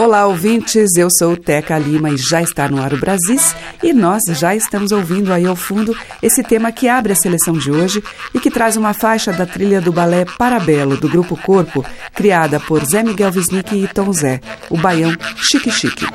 [0.00, 0.96] Olá, ouvintes.
[0.96, 3.54] Eu sou Teca Lima e já está no ar o Brasis.
[3.82, 7.70] E nós já estamos ouvindo aí ao fundo esse tema que abre a seleção de
[7.70, 12.58] hoje e que traz uma faixa da trilha do balé Parabelo, do Grupo Corpo, criada
[12.58, 16.06] por Zé Miguel Wisnik e Tom Zé, o baião Chique Chique.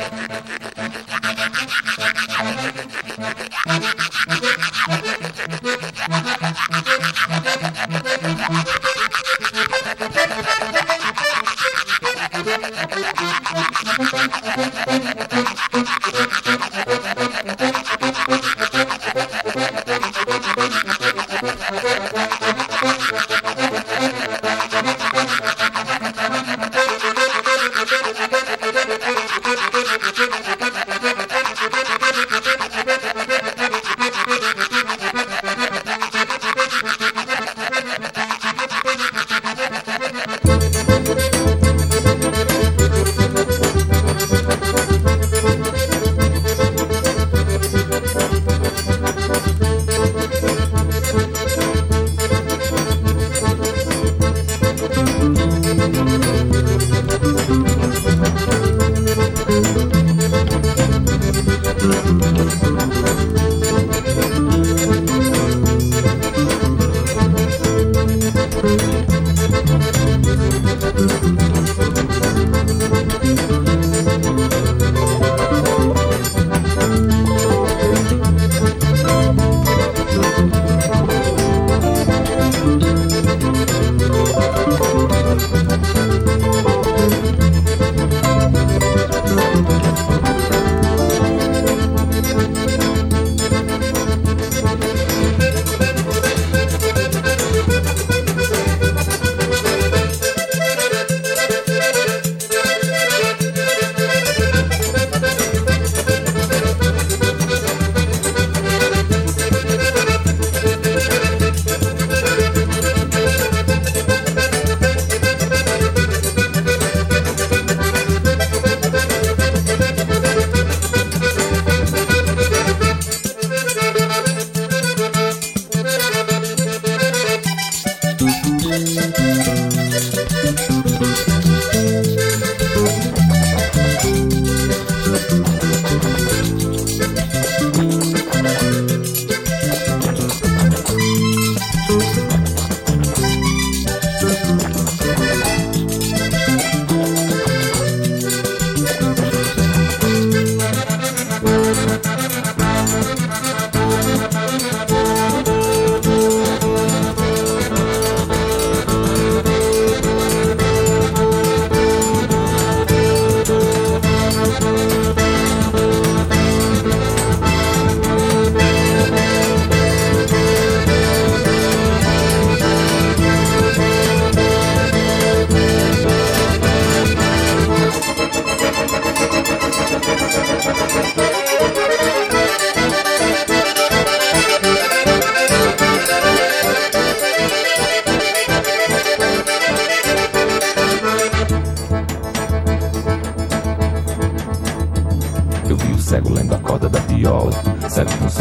[13.98, 14.18] 本当
[14.92, 14.95] に。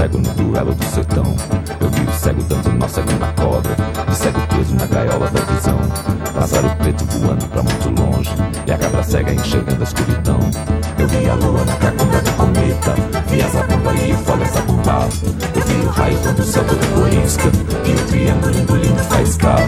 [0.05, 1.35] cego no duelo do sertão.
[1.81, 3.75] Eu vi o cego dando nó cego na cobra,
[4.11, 5.79] e cego preso na gaiola da visão.
[6.35, 8.31] Pássaro preto voando pra muito longe,
[8.67, 10.41] e a cabra cega enxergando a escuridão.
[10.99, 12.95] Eu vi a lua na cacunda do cometa,
[13.29, 15.09] vi as abamba e folhas sacutar.
[15.55, 17.49] Eu vi o raio quando o céu todo corisca,
[17.87, 19.67] e o triângulo engolindo faiscar.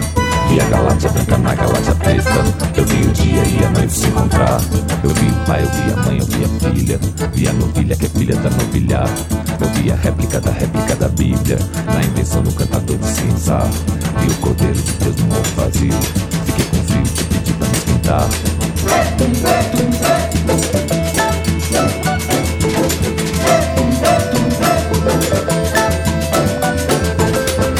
[0.49, 2.29] Vi a galáxia branca na galáxia preta.
[2.75, 4.61] Eu vi o dia e a noite se encontrar.
[5.03, 6.99] Eu vi o pai, eu vi a mãe, eu vi a filha.
[7.33, 9.03] Vi a novilha que é filha da novilha.
[9.59, 13.59] Ouvi a réplica da réplica da Bíblia, na invenção do cantador de cinza.
[14.23, 15.93] E o cordeiro de Deus no morro vazio.
[16.45, 18.29] Fiquei com frio te pedi pra me esquentar.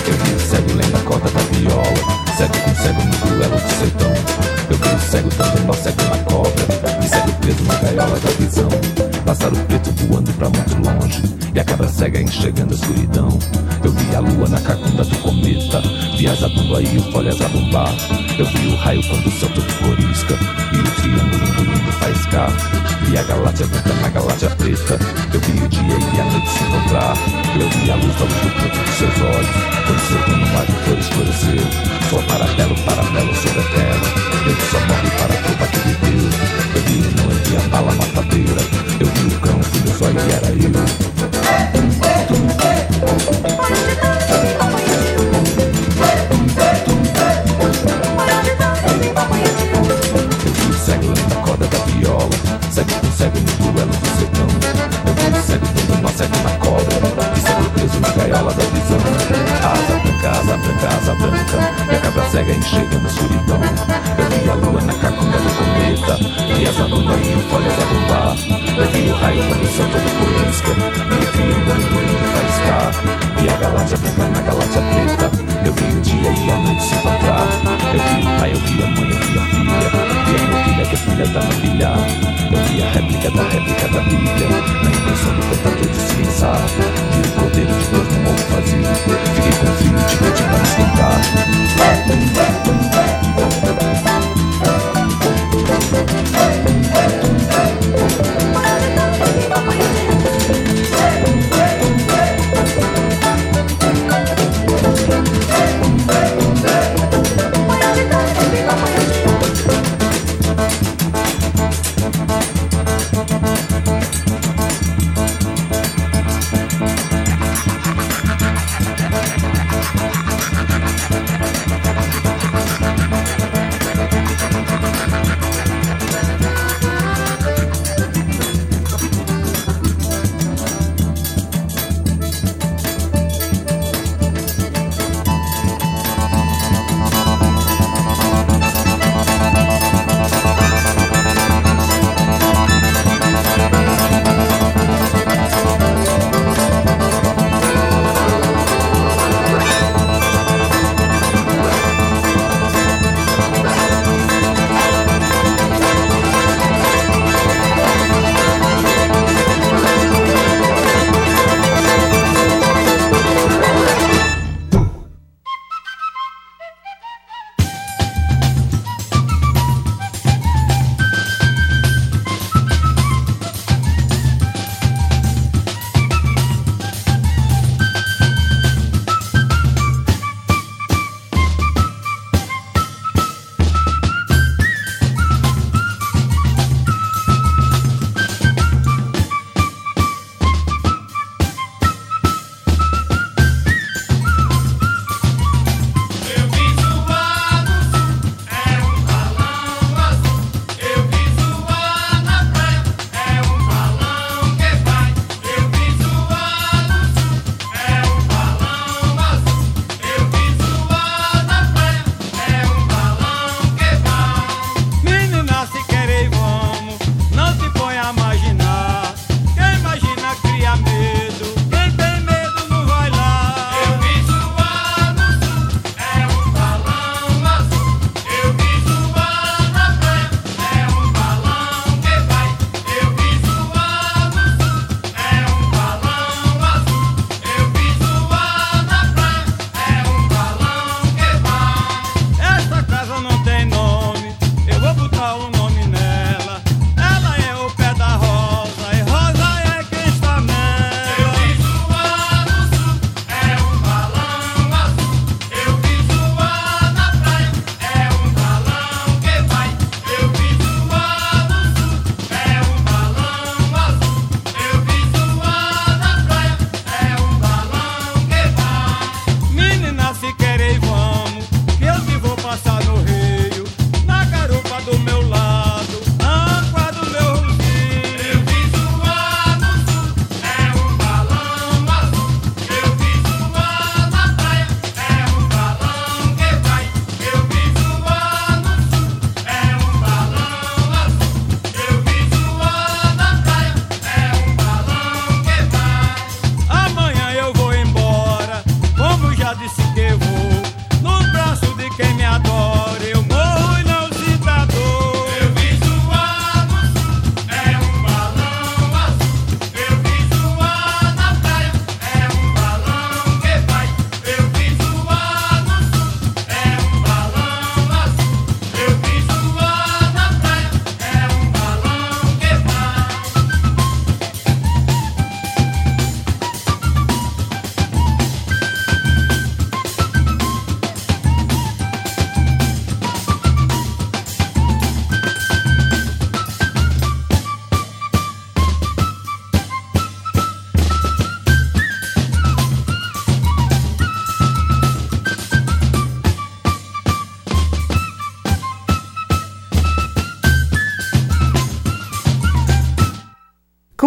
[0.08, 1.84] Eu vi o cego lendo a corda da viola,
[2.38, 4.14] cego com cego no duelo do sertão.
[4.70, 6.66] Eu vi o cego também, cego na cobra,
[7.04, 9.17] e cego preso na gaiola da visão.
[9.28, 11.22] Pássaro preto voando pra muito longe.
[11.54, 13.28] E a cabra cega enxergando a escuridão.
[13.84, 15.82] Eu vi a lua na cagunda do cometa.
[16.18, 17.94] Vi as abumba e o folhas a bombar.
[18.40, 20.34] Eu vi o raio quando o céu todo corisca
[20.72, 22.50] E o triângulo engolindo faiscar
[23.02, 24.98] Vi a galáxia branca na galáxia preta.
[25.34, 27.18] Eu vi o dia e a noite se encontrar.
[27.60, 29.56] Eu vi a luz da luz do canto dos seus olhos.
[29.86, 31.68] Quando seu plano mar de flores floresceu
[32.10, 33.87] Sou paralelo, paralelo sobre a terra.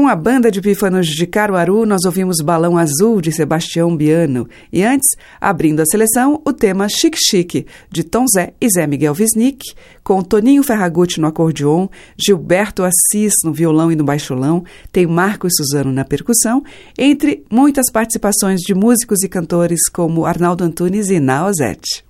[0.09, 4.49] A banda de pífanos de Caruaru, nós ouvimos Balão Azul, de Sebastião Biano.
[4.73, 5.09] E antes,
[5.41, 9.65] abrindo a seleção, o tema Chique Chique, de Tom Zé e Zé Miguel Wisnik,
[10.05, 15.93] com Toninho Ferragutti no acordeon, Gilberto Assis no violão e no baixolão, tem Marcos Suzano
[15.93, 16.63] na percussão,
[16.97, 22.05] entre muitas participações de músicos e cantores como Arnaldo Antunes e Naozete.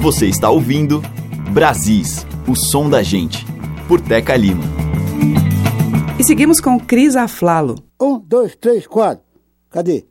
[0.00, 1.02] Você está ouvindo
[1.52, 3.46] Brasis, o som da gente,
[3.86, 4.89] por Teca Lima.
[6.20, 7.76] E seguimos com Cris Aflalo.
[7.98, 9.24] Um, dois, três, quatro.
[9.70, 10.04] Cadê?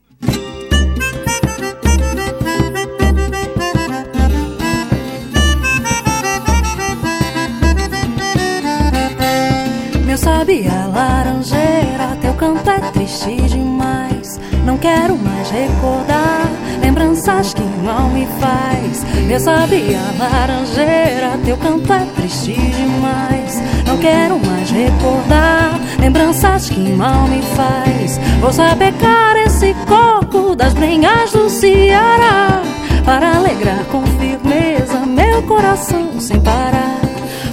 [10.04, 14.40] Meu sabia laranjeira, teu canto é triste demais.
[14.66, 16.50] Não quero mais recordar
[16.82, 19.04] lembranças que mal me faz.
[19.28, 23.62] Meu sabia laranjeira, teu canto é triste demais.
[24.02, 28.18] Quero mais recordar lembranças que mal me faz.
[28.40, 32.62] Vou sapecar esse coco das brenhas do Ceará
[33.04, 37.00] para alegrar com firmeza meu coração sem parar.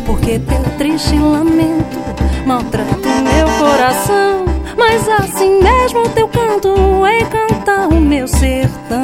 [0.05, 1.99] Porque teu triste lamento
[2.47, 4.45] maltrata meu coração.
[4.79, 6.75] Mas assim mesmo teu canto
[7.07, 9.03] encanta o meu sertão.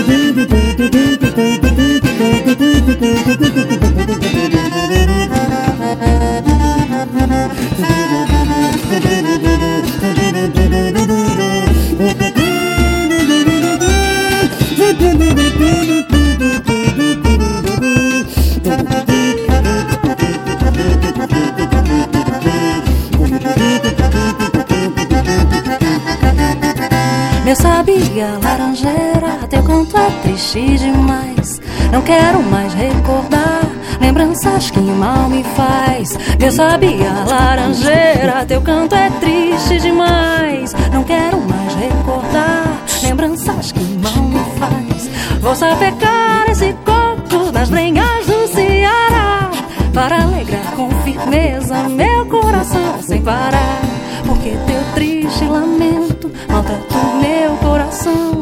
[0.00, 0.38] Thank
[3.42, 3.57] you.
[30.58, 31.60] Triste demais.
[31.92, 33.62] Não quero mais recordar
[34.00, 36.18] lembranças que mal me faz.
[36.38, 40.74] Meu sabia laranjeira, teu canto é triste demais.
[40.92, 42.64] Não quero mais recordar
[43.02, 45.08] lembranças que mal me faz.
[45.40, 49.50] Vou sapecar esse coco das lenhas do Ceará
[49.94, 53.80] para alegrar com firmeza meu coração sem parar.
[54.26, 58.38] Porque teu triste lamento maltrata o meu coração.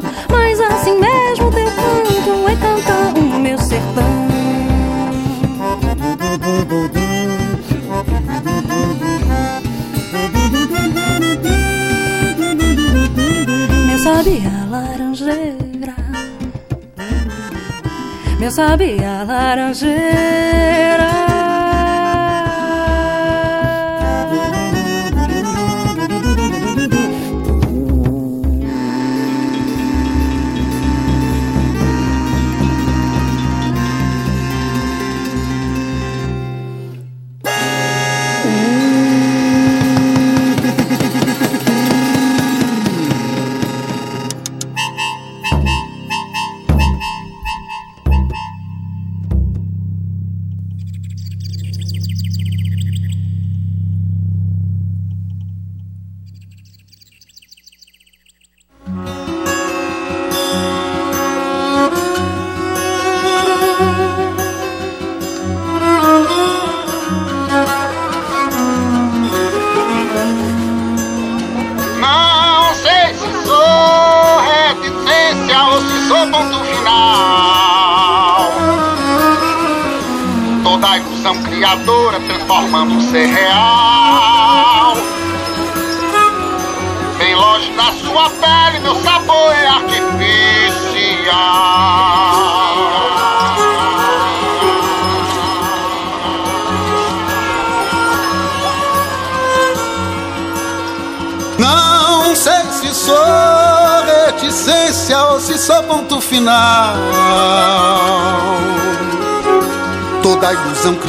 [14.27, 15.95] Sabia laranjeira
[18.41, 21.26] Meu sabia laranjeira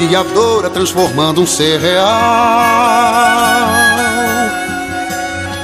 [0.07, 2.07] criadora transformando um ser real.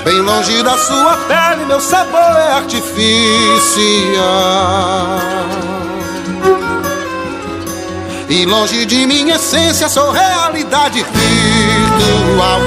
[0.03, 2.89] Bem longe da sua pele, meu sabor é artificial.
[8.27, 12.59] E longe de minha essência, sou realidade virtual.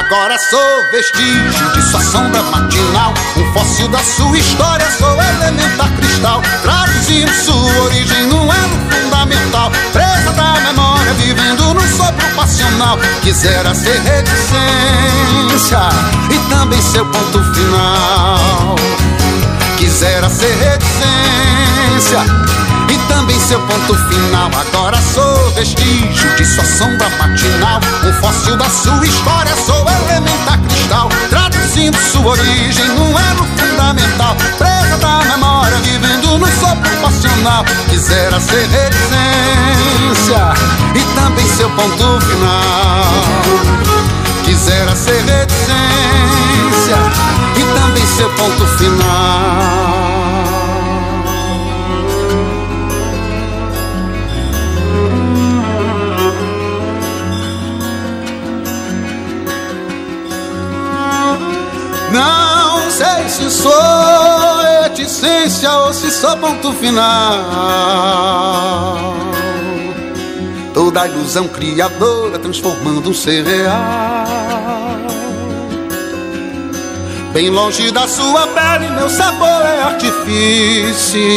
[0.00, 3.14] Agora sou vestígio de sua sombra matinal.
[3.36, 6.42] Um fóssil da sua história, sou elementar cristal.
[6.62, 8.79] Traduzindo sua origem num elo
[11.14, 12.98] vivendo no sopro passional.
[13.22, 15.78] Quisera ser reticência
[16.30, 18.76] e também seu ponto final.
[19.76, 22.20] Quisera ser reticência
[22.88, 24.50] e também seu ponto final.
[24.60, 27.80] Agora sou vestígio de sua sombra matinal.
[28.04, 31.08] Um fóssil da sua história, sou elementar cristal.
[31.28, 34.36] Traduzindo sua origem num elo fundamental.
[34.58, 37.64] Presa da memória, vivendo no sopro passional.
[37.88, 38.89] Quisera ser reticência
[48.80, 49.10] final.
[62.12, 67.04] Não sei se sou reticência ou se sou ponto final.
[70.72, 74.19] Toda ilusão criadora transformando um ser real.
[77.32, 81.30] Bem longe da sua pele, meu sabor é artificial.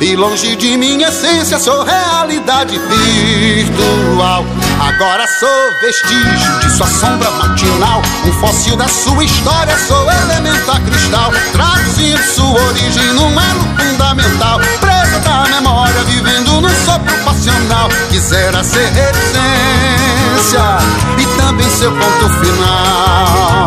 [0.00, 4.44] E longe de minha essência sou realidade virtual.
[4.80, 8.02] Agora sou vestígio de sua sombra matinal.
[8.26, 11.30] Um fóssil da sua história, sou elementar cristal.
[11.52, 14.58] Traduzindo sua origem num elo fundamental.
[14.80, 17.88] Presa da memória, vivendo no sopro passional.
[18.10, 19.98] Quisera ser reticência
[21.58, 23.66] e também seu ponto final.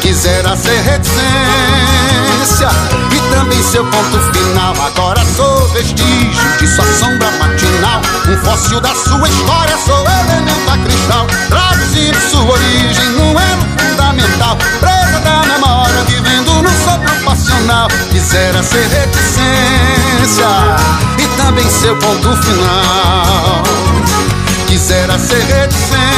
[0.00, 2.68] Quisera ser reticência
[3.12, 4.74] e também seu ponto final.
[4.86, 8.00] Agora sou vestígio de sua sombra matinal.
[8.28, 11.26] Um fóssil da sua história, sou elemento a cristal.
[11.48, 14.56] Traduzindo sua origem num elo fundamental.
[14.80, 17.88] Presa da memória, vivendo no sopro passional.
[18.10, 20.48] Quisera ser reticência
[21.18, 23.62] e também seu ponto final.
[24.66, 26.09] Quisera ser reticência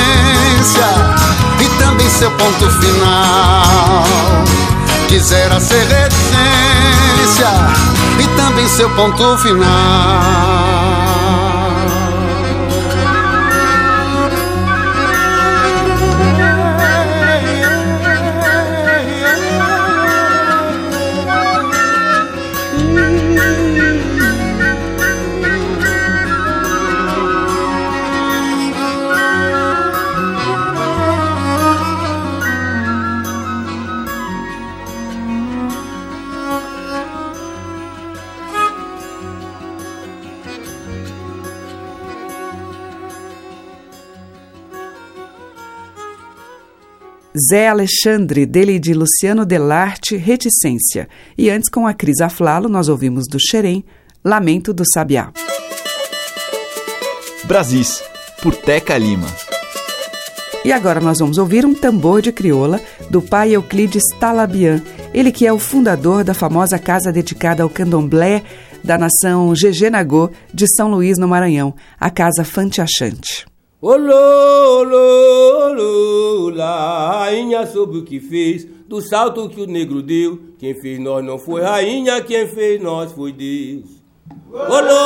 [1.60, 4.04] e também seu ponto final.
[5.08, 7.48] Quisera ser reticência
[8.20, 11.01] e também seu ponto final.
[47.52, 51.06] Zé Alexandre, dele de Luciano Delarte, Reticência.
[51.36, 53.84] E antes, com a Cris Aflalo, nós ouvimos do Xerém,
[54.24, 55.30] Lamento do Sabiá.
[57.44, 58.02] Brasis,
[58.42, 59.26] por Teca Lima.
[60.64, 64.80] E agora nós vamos ouvir um tambor de crioula do pai Euclides Talabian,
[65.12, 68.42] ele que é o fundador da famosa casa dedicada ao candomblé
[68.82, 73.51] da nação Jejenagô de São Luís, no Maranhão, a Casa Fantiachante.
[73.84, 74.84] Olô,
[76.56, 80.38] rainha soube o que fez, do salto que o negro deu.
[80.56, 83.90] Quem fez nós não foi rainha, quem fez nós foi Deus.
[84.52, 85.02] Olô,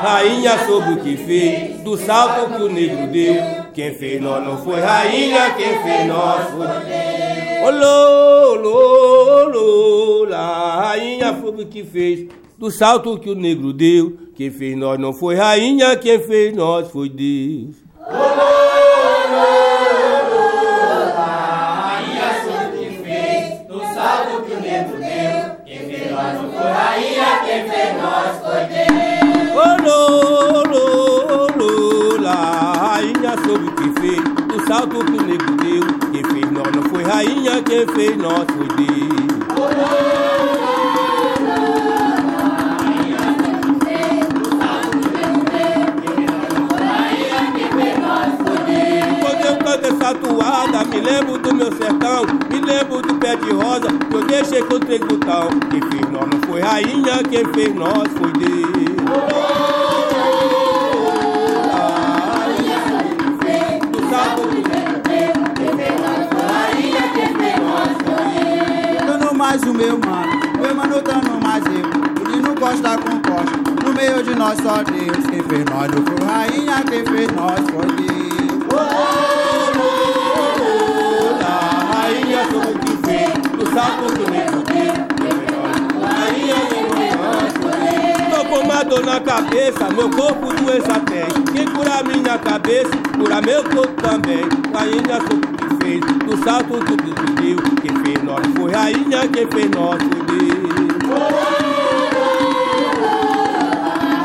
[0.00, 3.34] rainha soube o que fez, do salto que o negro deu.
[3.74, 7.58] Quem fez nós não foi rainha, quem fez nós foi Deus.
[7.66, 8.64] Olô,
[10.30, 12.26] rainha soube o que fez,
[12.58, 14.18] do salto que o negro deu.
[14.34, 17.76] Quem fez nós não foi rainha, quem fez nós foi Deus.
[34.66, 35.86] Salto que o negro deu.
[36.12, 40.27] Quem fez nós não foi rainha, quem fez nós foi Deus.
[50.14, 54.62] Toada, me lembro do meu sertão, me lembro do pé de rosa, que eu deixei
[54.62, 55.48] com o tricutão.
[55.70, 58.68] Quem fez nós não foi rainha, quem fez nós foi Deus.
[69.06, 72.08] Dando mais o meu mano, meu mano dando mais eu.
[72.58, 75.24] Costa com costa, no meio de nós só Deus.
[75.30, 78.08] Quem fez nós não foi rainha, quem fez nós foi Deus.
[78.74, 79.27] rainha
[82.46, 83.38] o do do quem fez
[88.68, 91.26] nós dor na cabeça, meu corpo doença tem.
[91.52, 94.44] Quem cura minha cabeça, cura meu corpo também.
[94.72, 97.56] Rainha soube o que fez, do salto me deu.
[97.82, 100.88] Quem fez nós foi rainha, quem fez nós foi Deus.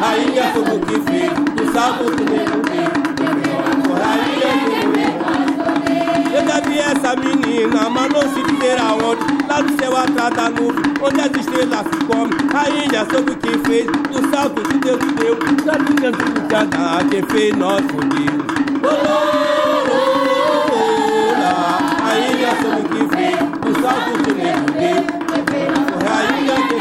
[0.02, 2.62] Rainha soube o que fez, do salto Deus me
[6.73, 11.21] vi essa menina, mas não se dizer aonde Lá do céu atrás da nuvem, onde
[11.21, 15.73] as estrelas se comem Rainha soube o que fez, do salto que Deus deu Já
[16.01, 18.43] canso de cantar, quem fez nós foi Deus
[22.01, 24.99] Rainha soube o que fez, do salto que Deus deu
[26.05, 26.72] Rainha quem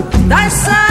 [0.00, 0.89] Caboclo das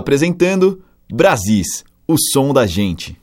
[0.00, 0.82] apresentando
[1.12, 3.19] Brasis, o som da gente.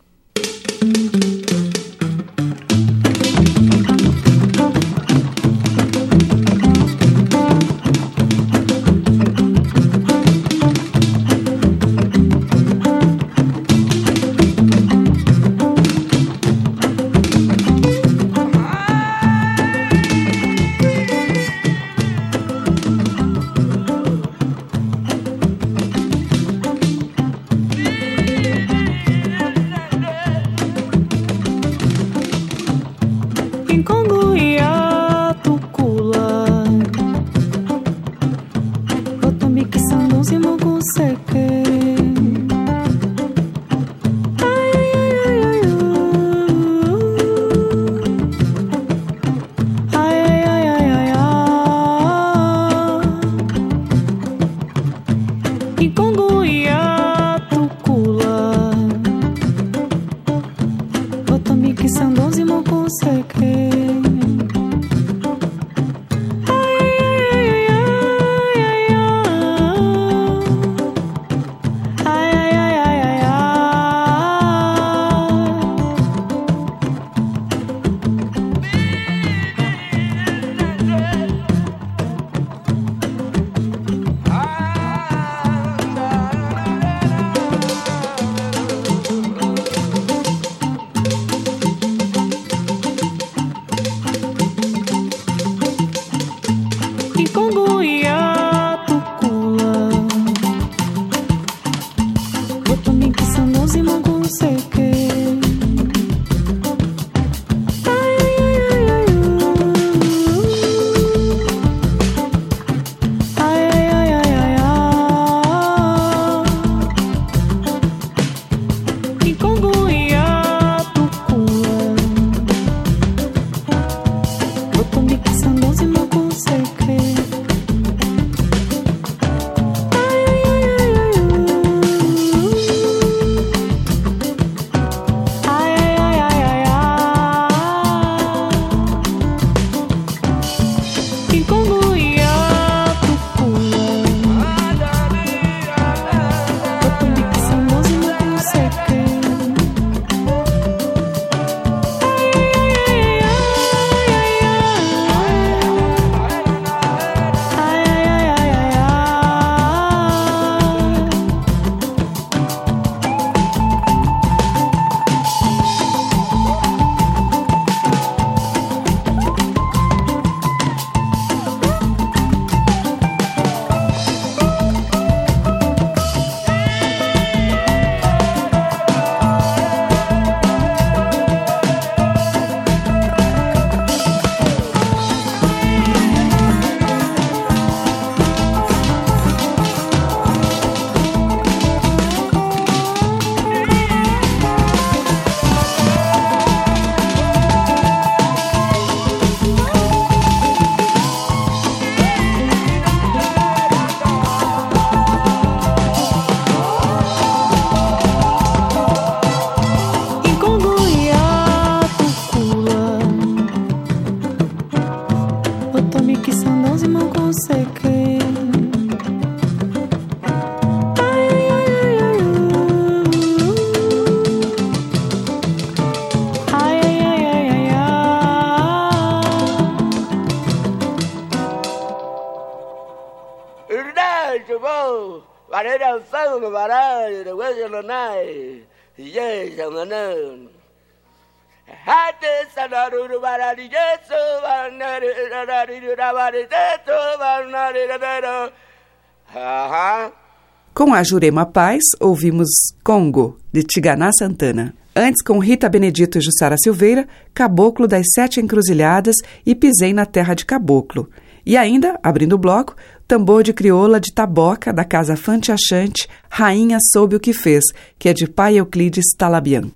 [250.73, 252.47] Com a Jurema Paz, ouvimos
[252.83, 254.73] Congo, de Tiganá Santana.
[254.95, 260.33] Antes, com Rita Benedito e Jussara Silveira, Caboclo das Sete Encruzilhadas e Pisei na Terra
[260.33, 261.09] de Caboclo.
[261.47, 262.75] E ainda, abrindo o bloco,
[263.07, 267.63] tambor de crioula de taboca da casa Fante Achante, Rainha Soube o que Fez,
[267.97, 269.71] que é de pai Euclides Talabian.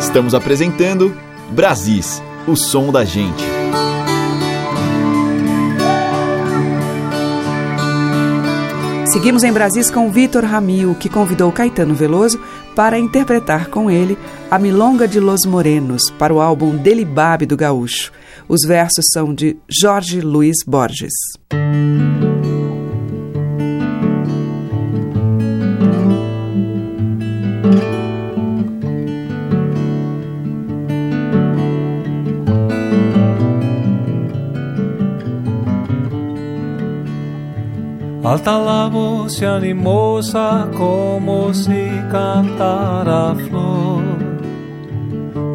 [0.00, 1.14] Estamos apresentando
[1.52, 3.44] Brasis, o som da gente.
[9.12, 12.40] Seguimos em Brasis com Vitor Ramil, que convidou Caetano Veloso
[12.74, 14.16] para interpretar com ele
[14.50, 18.12] a Milonga de Los Morenos para o álbum Delibabe do Gaúcho.
[18.48, 21.12] Os versos são de Jorge Luiz Borges.
[38.30, 44.04] Alta la voz animosa como si cantara flor.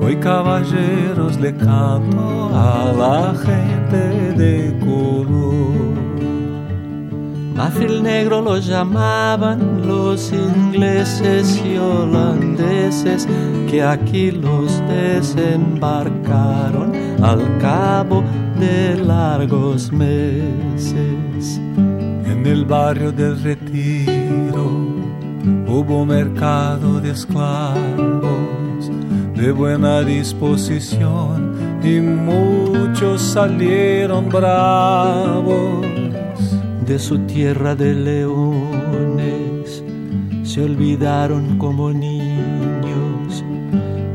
[0.04, 5.96] Hoy caballeros le canto a la gente de color.
[7.56, 13.26] Marfil negro lo llamaban los ingleses y holandeses
[13.72, 16.92] que aquí los desembarcaron
[17.24, 18.22] al cabo
[18.60, 21.62] de largos meses.
[22.45, 24.69] En el barrio del retiro
[25.67, 28.91] hubo mercado de esclavos
[29.36, 35.88] de buena disposición y muchos salieron bravos
[36.86, 39.84] de su tierra de leones
[40.43, 43.43] se olvidaron como niños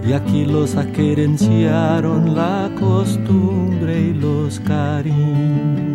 [0.06, 5.89] y aquí los aquerenciaron la costumbre y los cariños.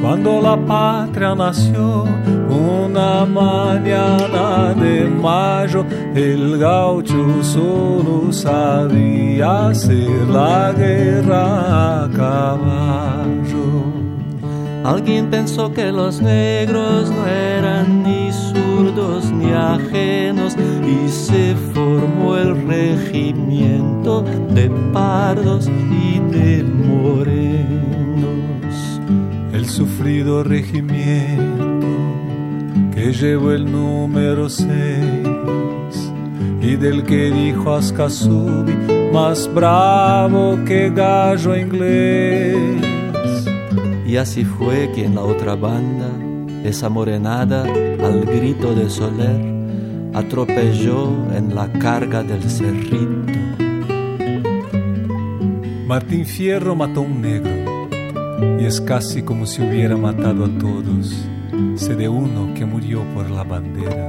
[0.00, 2.04] Cuando la patria nació,
[2.48, 5.84] una mañana de mayo,
[6.14, 13.20] el gaucho solo sabía hacer la guerra a caballo.
[14.84, 22.66] Alguien pensó que los negros no eran ni zurdos ni ajenos y se formó el
[22.66, 28.09] regimiento de pardos y de morenos.
[29.70, 31.86] Sufrido regimiento
[32.92, 34.68] que llevó el número seis
[36.60, 38.72] y del que dijo Ascasubi
[39.12, 42.56] más bravo que gallo inglés.
[44.04, 46.10] Y así fue que en la otra banda,
[46.64, 49.40] esa morenada, al grito de Soler,
[50.14, 53.32] atropelló en la carga del cerrito.
[55.86, 57.50] Martín Fierro mató a un negro,
[58.58, 61.26] y es casi como si hubiera matado a todos,
[61.74, 64.08] sé de uno que murió por la bandera.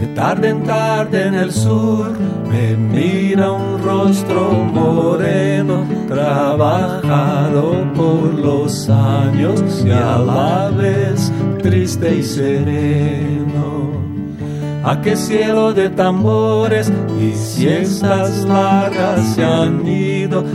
[0.00, 2.10] De tarde en tarde en el sur
[2.50, 11.30] me mira un rostro moreno, trabajado por los años y a la vez
[11.62, 13.90] triste y sereno.
[14.82, 19.84] A qué cielo de tambores y siestas largas se han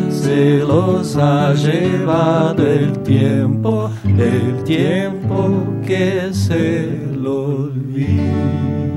[0.10, 8.95] se los ha llevado el tiempo, el tiempo que se lo olvida.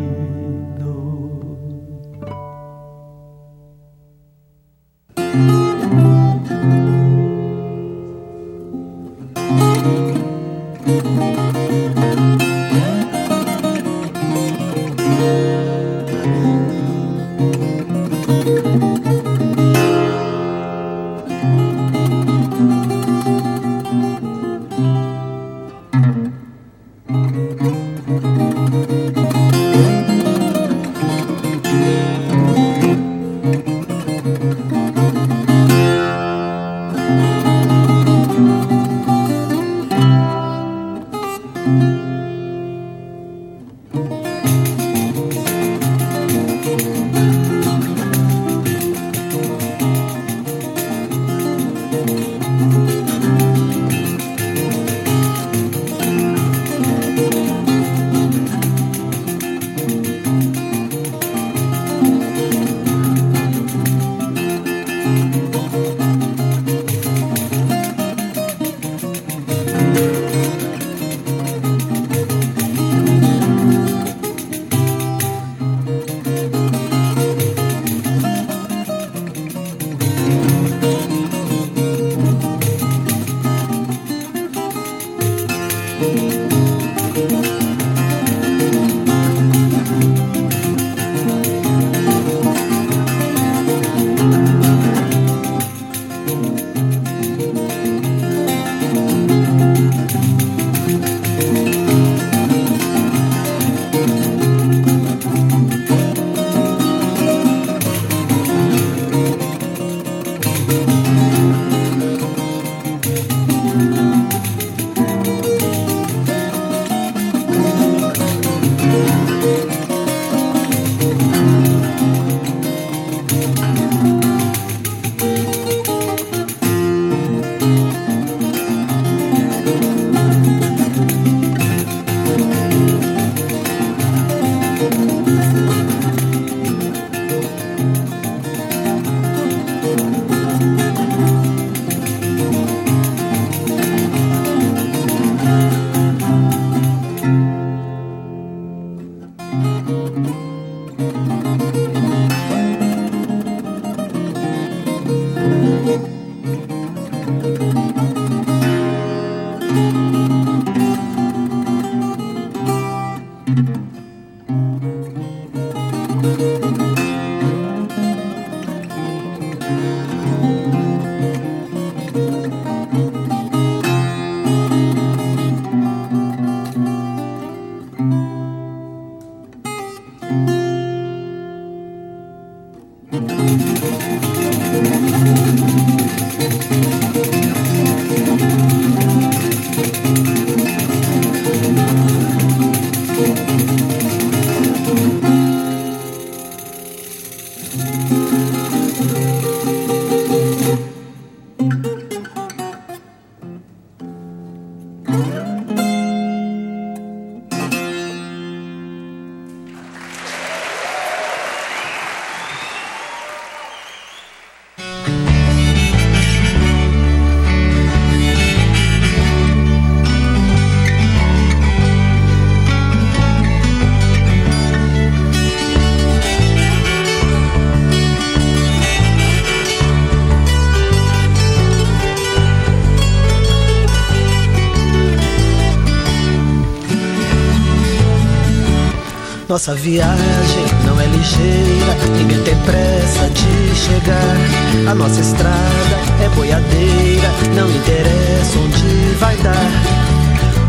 [239.49, 244.91] Nossa viagem não é ligeira, ninguém tem pressa de chegar.
[244.91, 249.71] A nossa estrada é boiadeira, não interessa onde vai dar.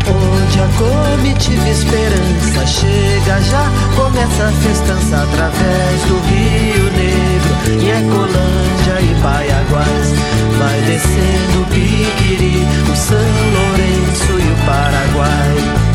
[0.08, 9.00] Onde a comitiva esperança chega, já começa a festança através do Rio Negro, em Ecolândia
[9.02, 10.14] e Baiaguás.
[10.58, 13.18] Vai descendo o Piquiri, o São
[13.52, 15.89] Lourenço e o Paraguai.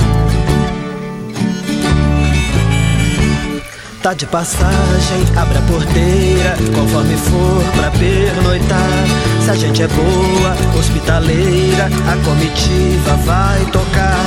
[4.05, 9.07] Tá de passagem, abre a porteira, conforme for pra pernoitar.
[9.43, 14.23] Se a gente é boa, hospitaleira, a comitiva vai tocar.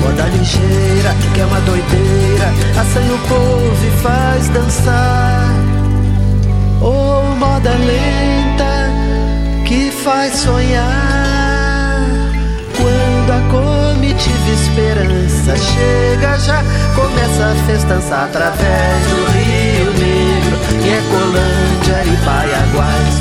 [0.00, 5.54] Moda ligeira, que é uma doideira, assanha o povo e faz dançar.
[6.80, 8.90] Ou oh, moda lenta,
[9.66, 11.17] que faz sonhar.
[14.18, 16.62] Comitiva esperança chega, já
[16.94, 23.14] começa a festança através do Rio Negro, e Ecolândia e Baiaguás.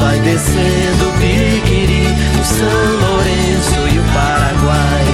[0.00, 2.06] Vai descendo o Piquiri,
[2.38, 5.04] o São Lourenço e o Paraguai.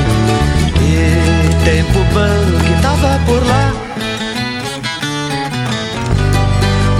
[0.80, 3.72] E tempo bom que tava por lá.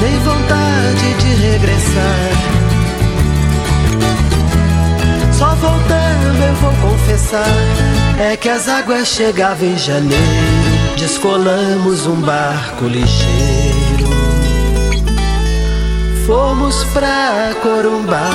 [0.01, 2.49] Nem vontade de regressar.
[5.32, 7.67] Só voltando eu vou confessar
[8.20, 10.58] É que as águas chegavam em janeiro
[10.98, 14.08] Descolamos um barco ligeiro.
[16.26, 18.28] Fomos pra Corumbá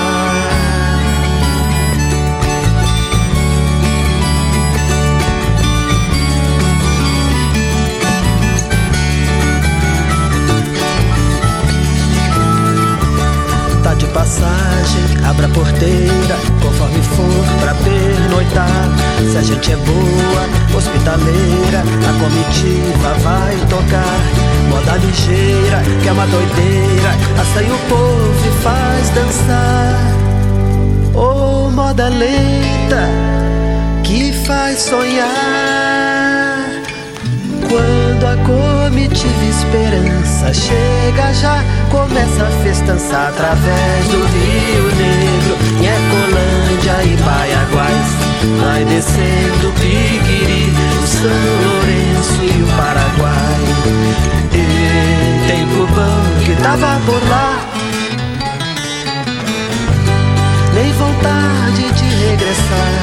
[13.98, 18.89] De passagem, abra a porteira, conforme for pra pernoitar.
[19.32, 24.20] Se a gente é boa, hospitaleira, a comitiva vai tocar.
[24.70, 30.00] Moda ligeira, que é uma doideira, assanha o povo e faz dançar.
[31.14, 33.08] Oh, moda lenta,
[34.04, 35.62] que faz sonhar.
[37.74, 47.17] Quando a comitiva esperança chega, já começa a festança através do Rio Negro, Ecolândia e
[47.17, 48.09] Baiaguás.
[48.61, 50.71] Vai descendo o Piquiri,
[51.01, 51.32] o São
[51.63, 53.63] Lourenço e o Paraguai.
[54.53, 57.57] E tempo bom que tava por lá.
[60.76, 62.93] Nem vontade de regressar.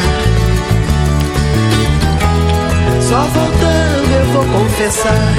[3.01, 4.00] Só voltando
[4.33, 5.35] vou confessar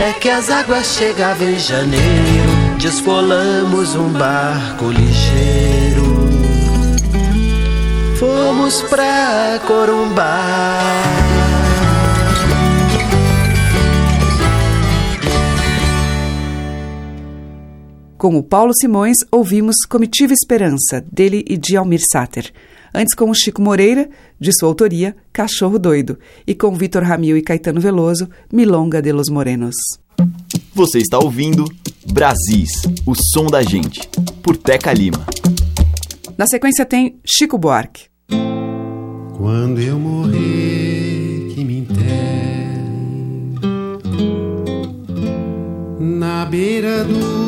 [0.00, 6.28] É que as águas chegavam em janeiro Descolamos um barco ligeiro.
[8.18, 10.78] Fomos pra Corumbá
[18.18, 22.50] Com o Paulo Simões, ouvimos Comitiva Esperança, dele e de Almir Sater.
[22.94, 24.08] Antes, com o Chico Moreira,
[24.40, 26.18] de sua autoria, Cachorro Doido.
[26.46, 29.74] E com Vitor Ramil e Caetano Veloso, Milonga de los Morenos.
[30.74, 31.66] Você está ouvindo
[32.10, 32.70] Brasis,
[33.04, 34.00] o som da gente,
[34.42, 35.26] por Teca Lima.
[36.38, 38.06] Na sequência tem Chico Buarque.
[39.36, 42.06] Quando eu morrer, que me enterre
[46.00, 47.45] na beira do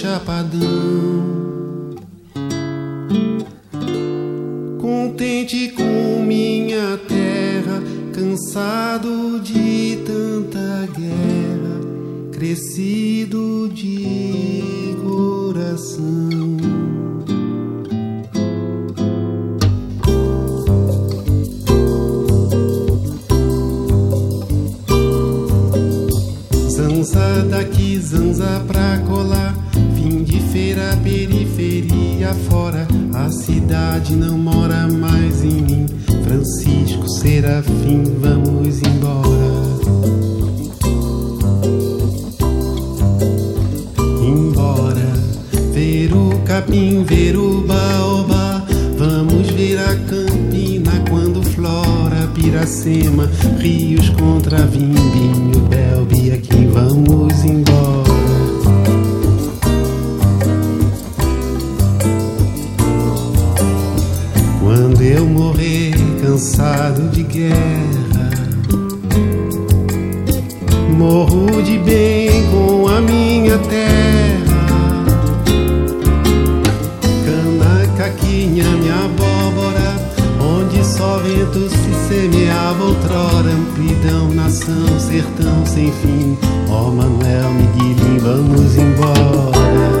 [0.00, 1.94] chapadão
[4.80, 7.82] contente com minha terra,
[8.14, 16.56] cansado de tanta guerra, crescido de coração.
[26.70, 29.59] Zanza daqui, zanza pra colar,
[30.52, 35.86] feira, periferia fora a cidade não mora mais em mim.
[36.24, 39.50] Francisco Serafim, vamos embora.
[44.22, 45.12] Embora,
[45.72, 48.64] ver o capim, ver o baobá.
[48.98, 53.28] Vamos ver a campina quando flora Piracema,
[53.58, 58.29] rios contra Vimbinho, Belbi, aqui vamos embora.
[65.02, 65.92] Eu morrer
[66.22, 68.30] cansado de guerra.
[70.96, 75.04] Morro de bem com a minha terra.
[77.24, 79.96] Cana, caquinha, minha abóbora,
[80.38, 86.36] onde só vento se semeava outrora amplidão, nação, sertão sem fim.
[86.68, 89.99] Ó oh, Manuel Miguelim, vamos embora.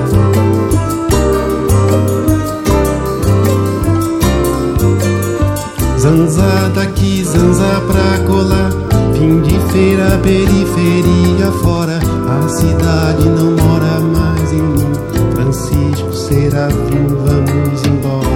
[6.10, 8.72] Zanza daqui, zanza pra colar.
[9.14, 12.00] Fim de feira, periferia fora.
[12.28, 14.92] A cidade não mora mais em mim.
[15.36, 18.26] Francisco Serafim, vamos embora.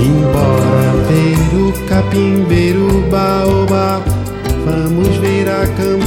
[0.00, 4.02] Embora ver o capim, ver o baobá.
[4.66, 5.97] Vamos ver a quando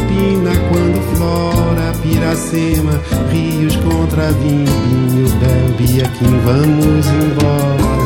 [3.31, 8.01] rios contra vinho, bebe aqui, vamos embora.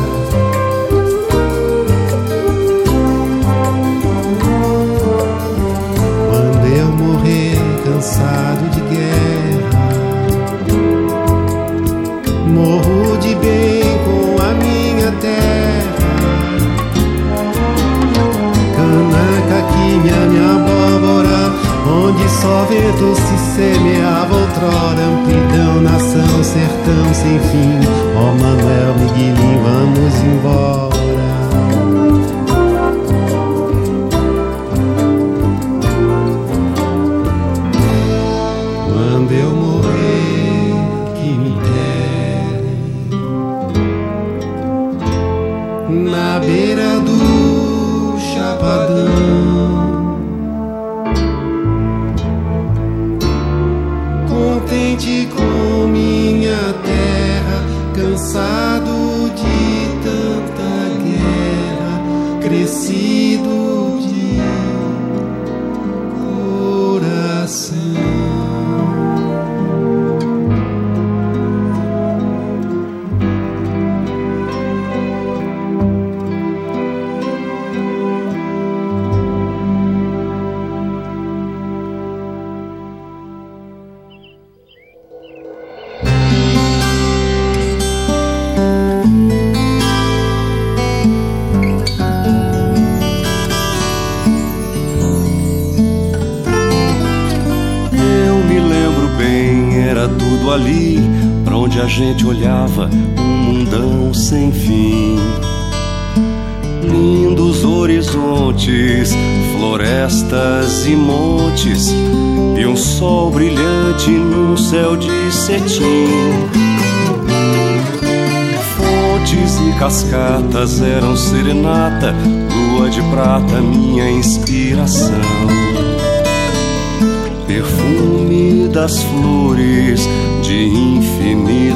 [6.30, 8.75] Quando eu morrer cansado de
[21.88, 25.02] onde só vento se semeava outrora.
[25.02, 27.80] Amplidão, nação, sertão sem fim.
[28.16, 31.05] Ó oh, Manuel Miguelim, vamos embora.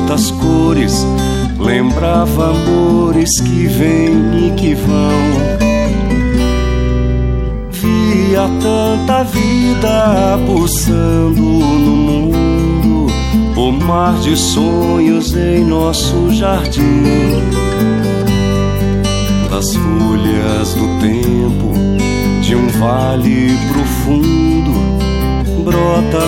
[0.10, 1.05] Infinitas cores
[1.60, 5.60] lembrava amores que vêm e que vão.
[7.72, 13.07] Via tanta vida pulsando no mundo,
[13.55, 17.03] o mar de sonhos em nosso jardim.
[19.49, 21.74] Das folhas do tempo
[22.41, 24.74] de um vale profundo
[25.64, 26.20] brota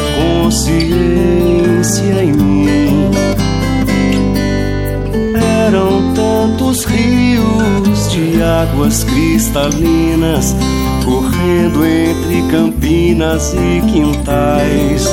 [0.44, 3.01] consciência em mim.
[8.12, 10.54] De águas cristalinas
[11.06, 15.08] correndo entre campinas e quintais.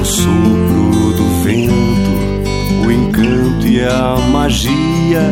[0.00, 5.30] O sopro do vento, o encanto e a magia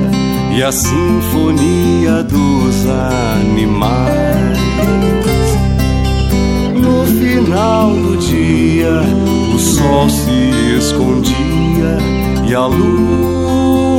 [0.54, 2.86] e a sinfonia dos
[3.46, 4.58] animais.
[6.74, 9.00] No final do dia,
[9.54, 11.96] o sol se escondia
[12.46, 12.66] e a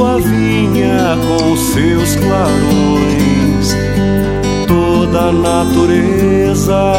[0.04, 3.76] lua vinha com seus clarões.
[4.68, 6.94] Toda a natureza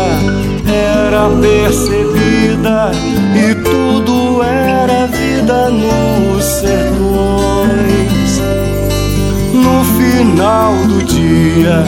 [0.66, 2.92] era percebida
[3.36, 8.40] e tudo era vida nos sertões.
[9.52, 11.84] No final do dia,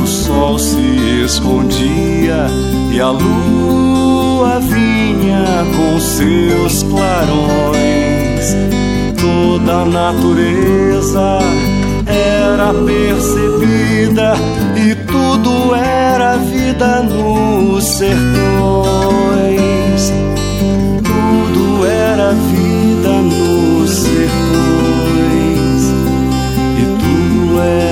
[0.00, 2.46] o sol se escondia
[2.92, 8.79] e a lua vinha com seus clarões.
[9.20, 11.38] Toda a natureza
[12.06, 14.34] era percebida
[14.74, 18.20] e tudo era vida nos sertões.
[21.04, 24.30] Tudo era vida nos sertões
[26.78, 27.89] e tudo era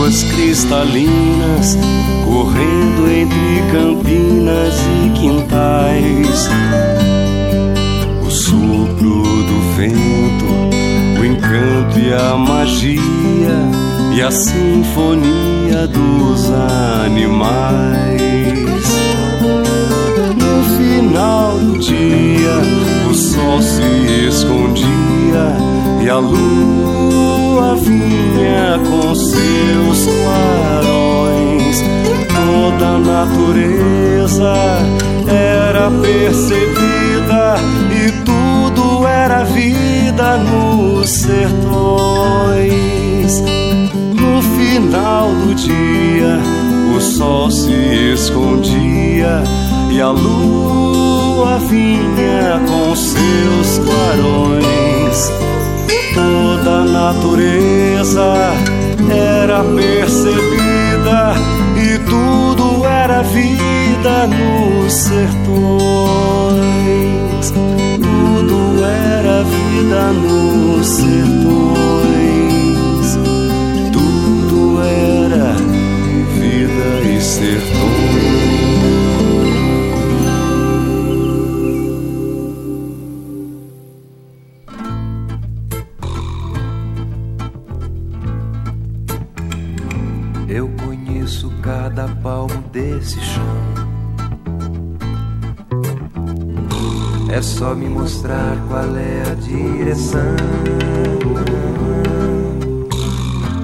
[0.00, 1.76] águas cristalinas
[2.24, 4.74] correndo entre campinas
[5.04, 6.48] e quintais.
[8.26, 10.46] O sopro do vento,
[11.20, 13.00] o encanto e a magia
[14.14, 16.50] e a sinfonia dos
[17.04, 18.20] animais.
[20.36, 22.60] No final do dia,
[23.10, 31.82] o sol se escondia e a lua vinha com seus clarões.
[32.34, 34.54] Toda a natureza
[35.26, 37.56] era percebida
[37.92, 42.70] e tudo era vida nos sertões.
[44.14, 46.40] No final do dia,
[46.96, 49.42] o sol se escondia
[49.90, 55.30] e a lua vinha com seus clarões.
[56.14, 58.52] Toda a natureza
[59.08, 61.34] era percebida
[61.76, 65.50] e tudo era vida nos sertões.
[68.00, 71.08] Tudo era vida nos sertões.
[73.92, 75.54] Tudo era
[76.38, 78.59] vida e sertões.
[97.60, 100.34] Só me mostrar qual é a direção.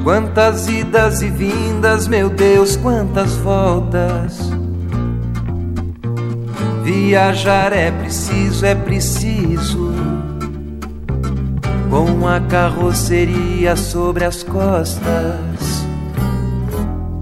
[0.05, 4.51] Quantas idas e vindas, meu Deus, quantas voltas.
[6.85, 9.91] Viajar é preciso, é preciso.
[11.89, 15.87] Com a carroceria sobre as costas.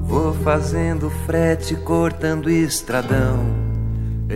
[0.02, 3.63] Vou fazendo frete, cortando estradão.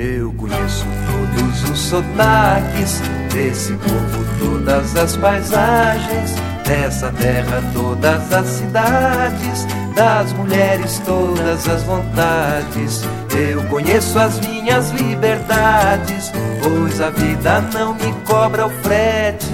[0.00, 3.02] Eu conheço todos os sotaques
[3.34, 13.02] desse povo, todas as paisagens dessa terra, todas as cidades, das mulheres, todas as vontades.
[13.36, 16.30] Eu conheço as minhas liberdades,
[16.62, 19.50] pois a vida não me cobra o frete.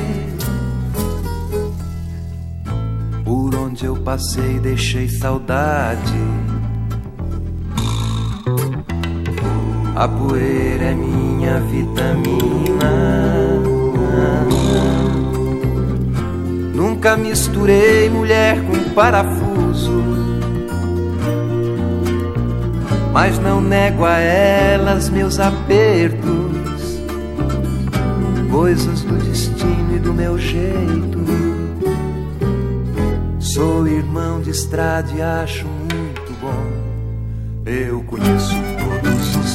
[3.24, 6.43] Por onde eu passei, deixei saudade.
[9.96, 12.90] A poeira é minha vitamina.
[16.74, 20.02] Nunca misturei mulher com parafuso.
[23.12, 27.00] Mas não nego a elas meus apertos,
[28.50, 31.24] coisas do destino e do meu jeito.
[33.38, 36.84] Sou irmão de estrada e acho muito bom.
[37.64, 38.73] Eu conheço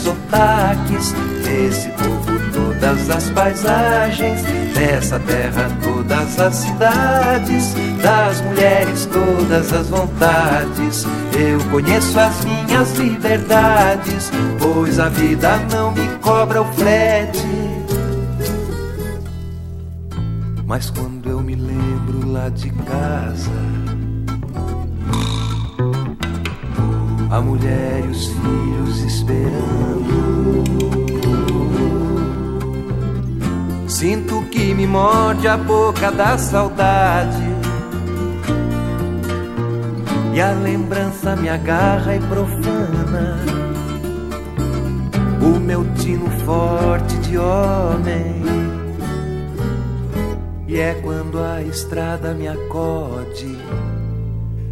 [0.09, 4.41] sotaques desse povo, todas as paisagens
[4.73, 11.05] dessa terra, todas as cidades, das mulheres, todas as vontades.
[11.37, 17.47] Eu conheço as minhas liberdades, pois a vida não me cobra o frete.
[20.65, 23.51] Mas quando eu me lembro lá de casa,
[27.29, 30.29] a mulher e os filhos esperando.
[33.87, 37.43] Sinto que me morde a boca da saudade.
[40.33, 43.37] E a lembrança me agarra e profana.
[45.41, 48.41] O meu tino forte de homem.
[50.67, 53.58] E é quando a estrada me acode.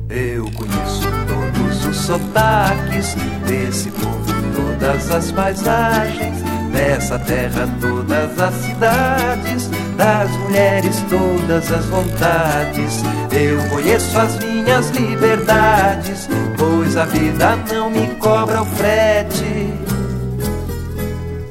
[0.10, 6.42] Eu conheço todos os sotaques desse povo, todas as paisagens
[6.72, 13.04] dessa terra, todas as cidades, das mulheres, todas as vontades.
[13.34, 19.74] Eu conheço as minhas liberdades, pois a vida não me cobra o frete.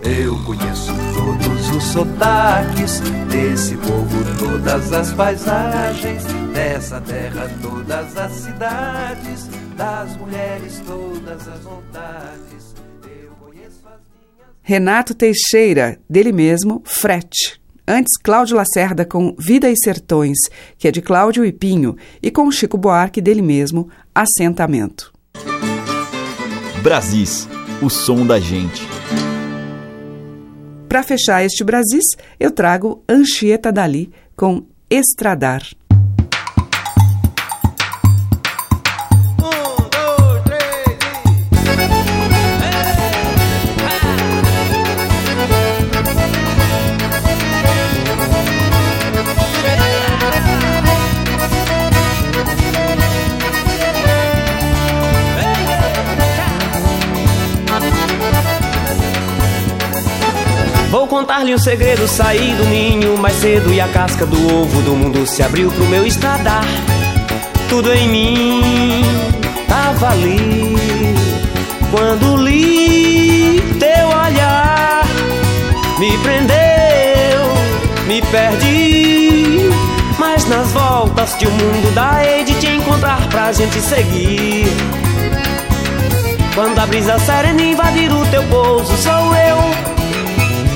[0.03, 6.25] Eu conheço todos os sotaques desse povo, todas as paisagens
[6.57, 9.47] dessa terra, todas as cidades,
[9.77, 12.75] das mulheres, todas as vontades.
[13.05, 14.01] Eu conheço as
[14.63, 17.61] Renato Teixeira, dele mesmo, Frete.
[17.87, 20.39] Antes, Cláudio Lacerda com Vida e Sertões,
[20.79, 25.13] que é de Cláudio e Pinho, e com Chico Buarque, dele mesmo, Assentamento.
[26.83, 27.47] Brasis,
[27.83, 28.83] o som da gente.
[30.89, 35.63] Para fechar este Brasis, eu trago Anchieta Dali com Estradar.
[61.17, 65.27] Contar-lhe um segredo, saí do ninho mais cedo e a casca do ovo do mundo
[65.27, 66.62] se abriu pro meu estradar.
[67.71, 69.03] Tudo em mim
[69.67, 70.77] tava ali
[71.91, 75.07] quando li teu olhar,
[75.99, 77.47] me prendeu,
[78.07, 79.71] me perdi.
[80.19, 84.67] Mas nas voltas que o mundo dá, hei de te encontrar pra gente seguir.
[86.55, 90.06] Quando a brisa serena invadir o teu pouso, sou eu.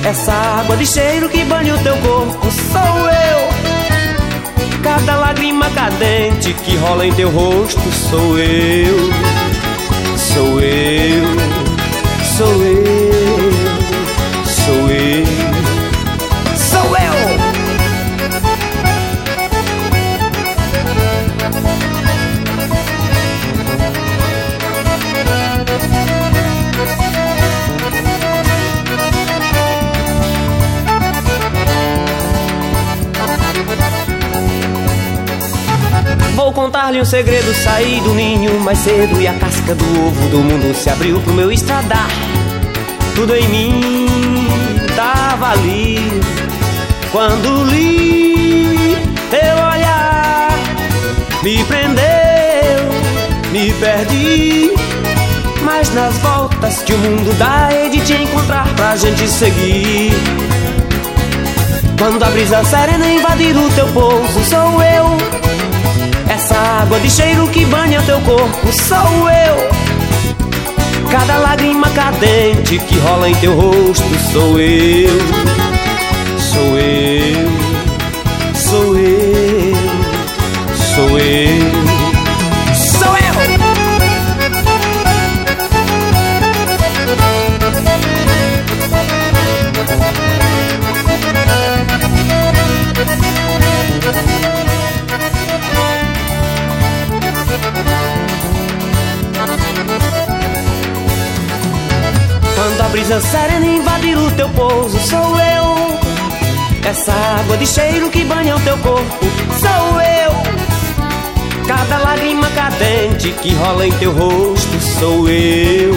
[0.03, 4.81] Essa água de cheiro que banha o teu corpo sou eu.
[4.83, 7.79] Cada lágrima cadente que rola em teu rosto
[8.09, 9.11] sou eu.
[10.17, 11.25] Sou eu,
[12.37, 13.10] sou eu,
[36.91, 40.75] Contar-lhe um segredo, saí do ninho mais cedo e a casca do ovo do mundo
[40.75, 42.09] se abriu pro meu estradar.
[43.15, 44.45] Tudo em mim
[44.93, 45.99] tava ali
[47.09, 48.97] quando li
[49.29, 50.49] teu olhar,
[51.41, 52.03] me prendeu,
[53.53, 54.73] me perdi.
[55.63, 60.11] Mas nas voltas que o mundo dá, hei de te encontrar pra gente seguir.
[61.97, 65.50] Quando a brisa serena invadir o teu pouso, sou eu.
[67.01, 69.69] De cheiro que banha teu corpo sou eu.
[71.09, 75.09] Cada lágrima cadente que rola em teu rosto sou eu.
[76.37, 77.49] Sou eu,
[78.55, 79.75] sou eu,
[80.95, 81.60] sou eu.
[103.11, 105.99] Quando a brisa serena invadir o teu pouso, sou eu.
[106.89, 109.25] Essa água de cheiro que banha o teu corpo,
[109.59, 110.31] sou eu.
[111.67, 115.93] Cada lágrima cadente que rola em teu rosto, sou eu.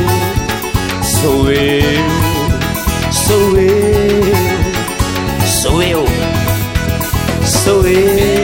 [1.03, 2.05] Sou eu,
[3.13, 4.25] sou eu,
[5.47, 6.05] sou eu,
[7.47, 8.44] sou eu,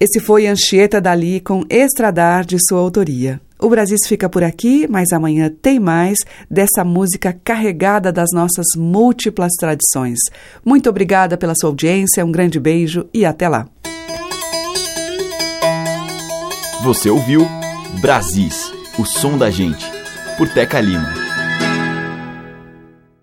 [0.00, 3.40] Esse foi Anchieta Dali com Estradar de sua autoria.
[3.58, 6.18] O Brasil fica por aqui, mas amanhã tem mais
[6.48, 10.18] dessa música carregada das nossas múltiplas tradições.
[10.64, 13.66] Muito obrigada pela sua audiência, um grande beijo e até lá.
[16.84, 17.44] Você ouviu
[18.00, 19.84] Brasis, o som da gente,
[20.36, 21.27] por Teca Lima.